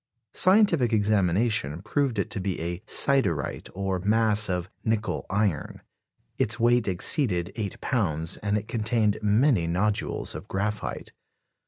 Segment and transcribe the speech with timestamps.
[0.33, 5.83] Scientific examination proved it to be a "siderite," or mass of "nickel iron";
[6.39, 11.11] its weight exceeded eight pounds, and it contained many nodules of graphite.